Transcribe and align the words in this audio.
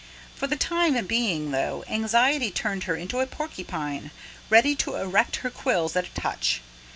For 0.35 0.47
the 0.47 0.55
time 0.55 1.05
being, 1.05 1.51
though, 1.51 1.83
anxiety 1.87 2.49
turned 2.49 2.85
her 2.85 2.95
into 2.95 3.19
a 3.19 3.27
porcupine, 3.27 4.09
ready 4.49 4.73
to 4.77 4.95
erect 4.95 5.35
her 5.45 5.51
quills 5.51 5.95
at 5.95 6.07
a 6.07 6.19
touch. 6.19 6.61